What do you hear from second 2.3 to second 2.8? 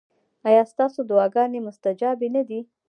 نه دي؟